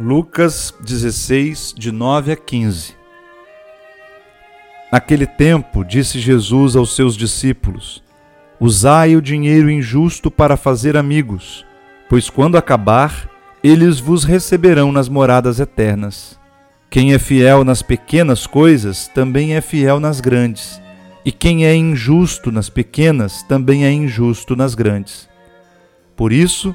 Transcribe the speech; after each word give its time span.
Lucas 0.00 0.72
16, 0.80 1.74
de 1.76 1.92
9 1.92 2.32
a 2.32 2.36
15. 2.36 2.94
Naquele 4.90 5.26
tempo, 5.26 5.84
disse 5.84 6.18
Jesus 6.18 6.74
aos 6.74 6.96
seus 6.96 7.14
discípulos: 7.14 8.02
Usai 8.58 9.16
o 9.16 9.20
dinheiro 9.20 9.70
injusto 9.70 10.30
para 10.30 10.56
fazer 10.56 10.96
amigos, 10.96 11.66
pois 12.08 12.30
quando 12.30 12.56
acabar, 12.56 13.28
eles 13.62 14.00
vos 14.00 14.24
receberão 14.24 14.90
nas 14.90 15.10
moradas 15.10 15.60
eternas. 15.60 16.40
Quem 16.88 17.12
é 17.12 17.18
fiel 17.18 17.62
nas 17.62 17.82
pequenas 17.82 18.46
coisas 18.46 19.08
também 19.08 19.54
é 19.54 19.60
fiel 19.60 20.00
nas 20.00 20.22
grandes, 20.22 20.80
e 21.22 21.30
quem 21.30 21.66
é 21.66 21.76
injusto 21.76 22.50
nas 22.50 22.70
pequenas 22.70 23.42
também 23.42 23.84
é 23.84 23.92
injusto 23.92 24.56
nas 24.56 24.74
grandes. 24.74 25.28
Por 26.16 26.32
isso, 26.32 26.74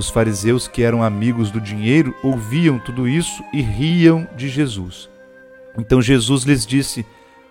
Os 0.00 0.08
fariseus, 0.08 0.66
que 0.66 0.82
eram 0.82 1.02
amigos 1.02 1.50
do 1.50 1.60
dinheiro, 1.60 2.16
ouviam 2.22 2.78
tudo 2.78 3.06
isso 3.06 3.44
e 3.52 3.60
riam 3.60 4.26
de 4.34 4.48
Jesus. 4.48 5.10
Então 5.76 6.00
Jesus 6.00 6.42
lhes 6.44 6.64
disse: 6.64 7.04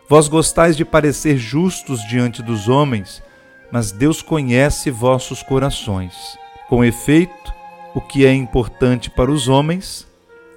Vós 0.09 0.27
gostais 0.27 0.75
de 0.75 0.83
parecer 0.83 1.37
justos 1.37 2.01
diante 2.09 2.41
dos 2.41 2.67
homens, 2.67 3.21
mas 3.71 3.91
Deus 3.91 4.23
conhece 4.23 4.89
vossos 4.89 5.43
corações. 5.43 6.39
Com 6.67 6.83
efeito, 6.83 7.53
o 7.93 8.01
que 8.01 8.25
é 8.25 8.33
importante 8.33 9.11
para 9.11 9.29
os 9.29 9.47
homens 9.47 10.07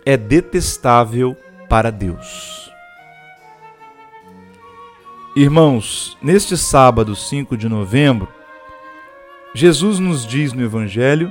é 0.07 0.17
detestável 0.17 1.37
para 1.69 1.93
Deus. 1.93 2.73
Irmãos, 5.37 6.17
neste 6.23 6.57
sábado 6.57 7.15
5 7.15 7.55
de 7.55 7.69
novembro, 7.69 8.33
Jesus 9.55 9.99
nos 9.99 10.27
diz 10.27 10.55
no 10.55 10.65
Evangelho 10.65 11.31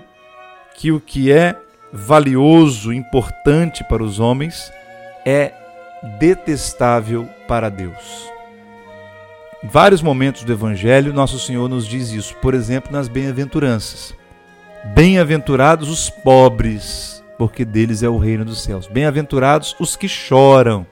que 0.81 0.91
o 0.91 0.99
que 0.99 1.31
é 1.31 1.55
valioso, 1.93 2.91
importante 2.91 3.83
para 3.83 4.01
os 4.01 4.19
homens, 4.19 4.73
é 5.23 5.53
detestável 6.17 7.29
para 7.47 7.69
Deus. 7.69 8.27
Em 9.63 9.67
vários 9.67 10.01
momentos 10.01 10.43
do 10.43 10.51
Evangelho, 10.51 11.13
Nosso 11.13 11.37
Senhor 11.37 11.69
nos 11.69 11.85
diz 11.85 12.09
isso, 12.09 12.35
por 12.37 12.55
exemplo, 12.55 12.91
nas 12.91 13.07
bem-aventuranças. 13.07 14.15
Bem-aventurados 14.95 15.87
os 15.87 16.09
pobres, 16.09 17.23
porque 17.37 17.63
deles 17.63 18.01
é 18.01 18.09
o 18.09 18.17
reino 18.17 18.43
dos 18.43 18.63
céus. 18.63 18.87
Bem-aventurados 18.87 19.75
os 19.79 19.95
que 19.95 20.07
choram, 20.07 20.83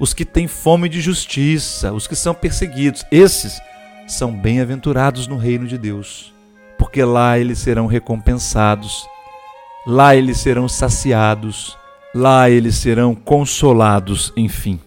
os 0.00 0.14
que 0.14 0.24
têm 0.24 0.48
fome 0.48 0.88
de 0.88 1.02
justiça, 1.02 1.92
os 1.92 2.06
que 2.06 2.16
são 2.16 2.32
perseguidos. 2.32 3.04
Esses 3.12 3.60
são 4.06 4.32
bem-aventurados 4.32 5.26
no 5.26 5.36
reino 5.36 5.66
de 5.66 5.76
Deus 5.76 6.32
porque 6.78 7.04
lá 7.04 7.38
eles 7.38 7.58
serão 7.58 7.86
recompensados, 7.86 9.06
lá 9.86 10.14
eles 10.14 10.38
serão 10.38 10.68
saciados, 10.68 11.76
lá 12.14 12.48
eles 12.48 12.76
serão 12.76 13.14
consolados, 13.14 14.32
enfim. 14.36 14.78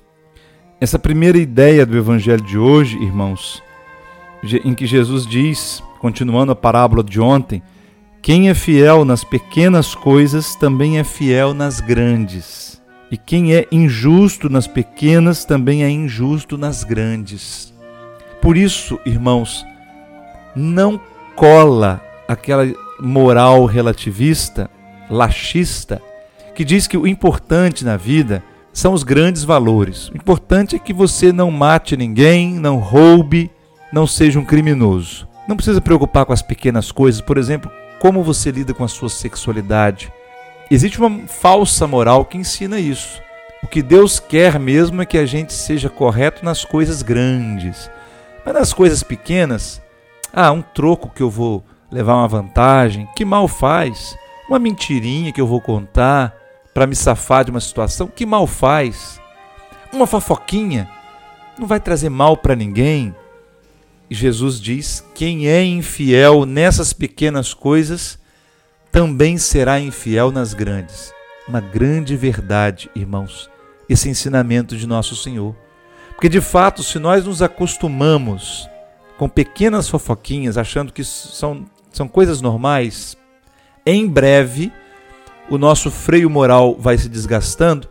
Essa 0.79 0.97
primeira 0.97 1.37
ideia 1.37 1.85
do 1.85 1.97
evangelho 1.97 2.41
de 2.41 2.57
hoje, 2.57 2.97
irmãos, 2.97 3.61
em 4.65 4.73
que 4.73 4.87
Jesus 4.87 5.25
diz, 5.27 5.83
continuando 5.99 6.51
a 6.51 6.55
parábola 6.55 7.03
de 7.03 7.21
ontem, 7.21 7.61
quem 8.21 8.49
é 8.49 8.53
fiel 8.53 9.05
nas 9.05 9.23
pequenas 9.23 9.95
coisas 9.95 10.55
também 10.55 10.99
é 10.99 11.03
fiel 11.03 11.53
nas 11.53 11.79
grandes. 11.79 12.81
E 13.11 13.17
quem 13.17 13.53
é 13.53 13.67
injusto 13.71 14.49
nas 14.49 14.67
pequenas 14.67 15.43
também 15.43 15.83
é 15.83 15.89
injusto 15.89 16.57
nas 16.57 16.83
grandes. 16.83 17.73
Por 18.41 18.55
isso, 18.55 18.99
irmãos, 19.05 19.65
não 20.55 20.99
cola 21.35 22.01
aquela 22.27 22.65
moral 22.99 23.65
relativista, 23.65 24.69
laxista, 25.11 26.01
que 26.55 26.65
diz 26.65 26.87
que 26.87 26.97
o 26.97 27.05
importante 27.05 27.85
na 27.85 27.97
vida 27.97 28.41
são 28.73 28.93
os 28.93 29.03
grandes 29.03 29.43
valores. 29.43 30.07
O 30.09 30.17
importante 30.17 30.75
é 30.75 30.79
que 30.79 30.93
você 30.93 31.31
não 31.31 31.51
mate 31.51 31.97
ninguém, 31.97 32.53
não 32.53 32.77
roube, 32.77 33.51
não 33.91 34.07
seja 34.07 34.39
um 34.39 34.45
criminoso. 34.45 35.27
Não 35.47 35.55
precisa 35.55 35.81
preocupar 35.81 36.25
com 36.25 36.33
as 36.33 36.41
pequenas 36.41 36.91
coisas, 36.91 37.19
por 37.19 37.37
exemplo, 37.37 37.69
como 37.99 38.23
você 38.23 38.49
lida 38.49 38.73
com 38.73 38.83
a 38.83 38.87
sua 38.87 39.09
sexualidade. 39.09 40.11
Existe 40.69 40.97
uma 40.99 41.27
falsa 41.27 41.85
moral 41.85 42.23
que 42.23 42.37
ensina 42.37 42.79
isso. 42.79 43.21
O 43.61 43.67
que 43.67 43.81
Deus 43.81 44.19
quer 44.19 44.57
mesmo 44.57 45.01
é 45.01 45.05
que 45.05 45.17
a 45.17 45.25
gente 45.25 45.53
seja 45.53 45.89
correto 45.89 46.43
nas 46.45 46.63
coisas 46.63 47.01
grandes. 47.01 47.91
Mas 48.45 48.53
nas 48.53 48.73
coisas 48.73 49.03
pequenas, 49.03 49.81
ah, 50.33 50.51
um 50.51 50.61
troco 50.61 51.11
que 51.13 51.21
eu 51.21 51.29
vou 51.29 51.63
levar 51.91 52.15
uma 52.15 52.27
vantagem, 52.27 53.07
que 53.15 53.25
mal 53.25 53.47
faz? 53.47 54.15
Uma 54.51 54.59
mentirinha 54.59 55.31
que 55.31 55.39
eu 55.39 55.47
vou 55.47 55.61
contar 55.61 56.35
para 56.73 56.85
me 56.85 56.93
safar 56.93 57.45
de 57.45 57.51
uma 57.51 57.61
situação, 57.61 58.05
que 58.05 58.25
mal 58.25 58.45
faz? 58.45 59.17
Uma 59.93 60.05
fofoquinha 60.05 60.89
não 61.57 61.65
vai 61.65 61.79
trazer 61.79 62.09
mal 62.09 62.35
para 62.35 62.53
ninguém. 62.53 63.15
E 64.09 64.13
Jesus 64.13 64.59
diz: 64.59 65.05
quem 65.15 65.47
é 65.47 65.63
infiel 65.63 66.45
nessas 66.45 66.91
pequenas 66.91 67.53
coisas, 67.53 68.19
também 68.91 69.37
será 69.37 69.79
infiel 69.79 70.31
nas 70.33 70.53
grandes. 70.53 71.13
Uma 71.47 71.61
grande 71.61 72.17
verdade, 72.17 72.91
irmãos, 72.93 73.49
esse 73.87 74.09
ensinamento 74.09 74.75
de 74.75 74.85
nosso 74.85 75.15
Senhor. 75.15 75.55
Porque 76.09 76.27
de 76.27 76.41
fato, 76.41 76.83
se 76.83 76.99
nós 76.99 77.23
nos 77.23 77.41
acostumamos 77.41 78.69
com 79.17 79.29
pequenas 79.29 79.87
fofoquinhas, 79.87 80.57
achando 80.57 80.91
que 80.91 81.05
são, 81.05 81.65
são 81.93 82.05
coisas 82.05 82.41
normais, 82.41 83.15
em 83.85 84.07
breve 84.07 84.71
o 85.49 85.57
nosso 85.57 85.91
freio 85.91 86.29
moral 86.29 86.75
vai 86.79 86.97
se 86.97 87.09
desgastando 87.09 87.87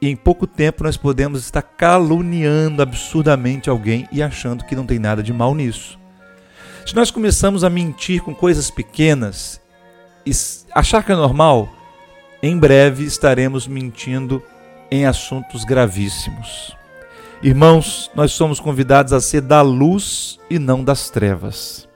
e 0.00 0.08
em 0.08 0.16
pouco 0.16 0.46
tempo 0.46 0.84
nós 0.84 0.96
podemos 0.96 1.42
estar 1.42 1.62
caluniando 1.62 2.82
absurdamente 2.82 3.68
alguém 3.68 4.08
e 4.12 4.22
achando 4.22 4.64
que 4.64 4.76
não 4.76 4.86
tem 4.86 4.98
nada 4.98 5.22
de 5.22 5.32
mal 5.32 5.54
nisso. 5.54 5.98
Se 6.86 6.94
nós 6.94 7.10
começamos 7.10 7.64
a 7.64 7.70
mentir 7.70 8.22
com 8.22 8.34
coisas 8.34 8.70
pequenas 8.70 9.60
e 10.24 10.32
achar 10.72 11.04
que 11.04 11.12
é 11.12 11.16
normal, 11.16 11.68
em 12.42 12.56
breve 12.56 13.04
estaremos 13.04 13.66
mentindo 13.66 14.42
em 14.90 15.04
assuntos 15.04 15.64
gravíssimos. 15.64 16.74
Irmãos, 17.42 18.10
nós 18.14 18.32
somos 18.32 18.60
convidados 18.60 19.12
a 19.12 19.20
ser 19.20 19.40
da 19.40 19.62
luz 19.62 20.38
e 20.48 20.58
não 20.58 20.82
das 20.84 21.10
trevas. 21.10 21.88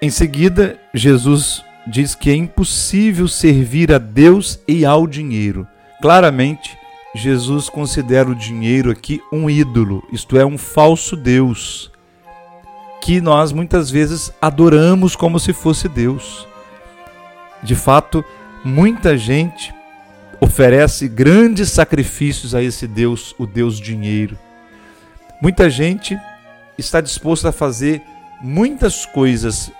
Em 0.00 0.10
seguida, 0.10 0.78
Jesus 0.92 1.62
diz 1.86 2.14
que 2.14 2.30
é 2.30 2.34
impossível 2.34 3.26
servir 3.26 3.92
a 3.92 3.98
Deus 3.98 4.60
e 4.66 4.84
ao 4.84 5.06
dinheiro. 5.06 5.66
Claramente, 6.00 6.76
Jesus 7.14 7.68
considera 7.68 8.30
o 8.30 8.34
dinheiro 8.34 8.90
aqui 8.90 9.20
um 9.32 9.50
ídolo, 9.50 10.02
isto 10.12 10.38
é, 10.38 10.44
um 10.44 10.56
falso 10.56 11.16
Deus, 11.16 11.90
que 13.02 13.20
nós 13.20 13.52
muitas 13.52 13.90
vezes 13.90 14.32
adoramos 14.40 15.14
como 15.14 15.38
se 15.38 15.52
fosse 15.52 15.88
Deus. 15.88 16.46
De 17.62 17.74
fato, 17.74 18.24
muita 18.64 19.16
gente 19.16 19.74
oferece 20.40 21.08
grandes 21.08 21.70
sacrifícios 21.70 22.54
a 22.54 22.62
esse 22.62 22.86
Deus, 22.86 23.34
o 23.38 23.46
Deus 23.46 23.78
dinheiro. 23.78 24.38
Muita 25.40 25.68
gente 25.68 26.18
está 26.78 27.00
disposta 27.00 27.50
a 27.50 27.52
fazer 27.52 28.02
muitas 28.40 29.04
coisas 29.06 29.70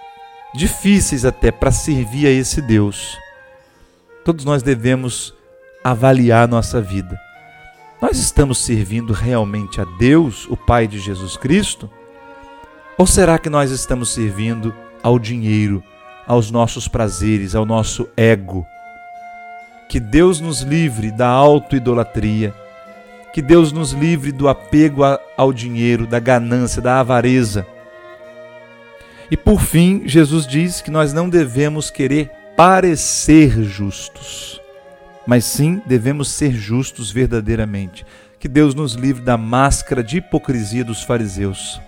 difíceis 0.55 1.25
até 1.25 1.51
para 1.51 1.71
servir 1.71 2.27
a 2.27 2.31
esse 2.31 2.61
Deus. 2.61 3.19
Todos 4.25 4.45
nós 4.45 4.63
devemos 4.63 5.35
avaliar 5.83 6.47
nossa 6.47 6.81
vida. 6.81 7.19
Nós 8.01 8.19
estamos 8.19 8.59
servindo 8.59 9.13
realmente 9.13 9.81
a 9.81 9.85
Deus, 9.99 10.47
o 10.49 10.57
Pai 10.57 10.87
de 10.87 10.99
Jesus 10.99 11.37
Cristo? 11.37 11.91
Ou 12.99 13.07
será 13.07 13.39
que 13.39 13.49
nós 13.49 13.71
estamos 13.71 14.13
servindo 14.13 14.75
ao 15.03 15.19
dinheiro, 15.19 15.83
aos 16.27 16.51
nossos 16.51 16.89
prazeres, 16.89 17.55
ao 17.55 17.65
nosso 17.65 18.09
ego? 18.17 18.67
Que 19.89 19.99
Deus 19.99 20.41
nos 20.41 20.61
livre 20.63 21.11
da 21.11 21.29
auto-idolatria 21.29 22.55
que 23.33 23.41
Deus 23.41 23.73
nos 23.73 23.93
livre 23.93 24.31
do 24.31 24.47
apego 24.47 25.03
ao 25.37 25.53
dinheiro, 25.53 26.07
da 26.07 26.21
ganância, 26.21 26.83
da 26.83 27.01
avareza. 27.01 27.67
E 29.33 29.37
por 29.39 29.63
fim, 29.63 30.03
Jesus 30.05 30.47
diz 30.47 30.83
que 30.83 30.91
nós 30.91 31.15
não 31.15 31.27
devemos 31.27 31.89
querer 31.89 32.31
parecer 32.55 33.63
justos, 33.63 34.61
mas 35.27 35.47
sim 35.47 35.81
devemos 35.87 36.29
ser 36.29 36.53
justos 36.53 37.11
verdadeiramente. 37.11 38.05
Que 38.39 38.47
Deus 38.47 38.75
nos 38.75 38.93
livre 38.93 39.23
da 39.23 39.39
máscara 39.39 40.05
de 40.05 40.19
hipocrisia 40.19 40.85
dos 40.85 41.03
fariseus. 41.03 41.81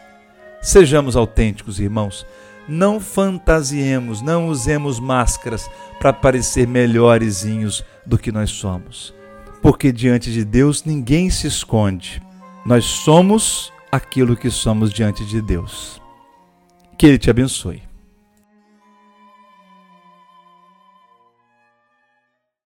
Sejamos 0.62 1.17
autênticos, 1.17 1.79
irmãos. 1.79 2.26
Não 2.67 2.99
fantasiemos, 2.99 4.23
não 4.23 4.49
usemos 4.49 4.99
máscaras 4.99 5.69
para 6.00 6.14
parecer 6.14 6.67
melhorezinhos 6.67 7.85
do 8.06 8.17
que 8.17 8.32
nós 8.32 8.49
somos. 8.49 9.12
Porque 9.61 9.93
diante 9.93 10.32
de 10.32 10.46
Deus 10.46 10.82
ninguém 10.82 11.29
se 11.29 11.46
esconde. 11.46 12.23
Nós 12.64 12.87
somos 12.87 13.70
aquilo 13.93 14.35
que 14.35 14.49
somos 14.49 14.91
diante 14.91 15.26
de 15.26 15.43
Deus. 15.43 16.02
Que 16.96 17.06
Ele 17.06 17.19
te 17.19 17.31
abençoe. 17.31 17.82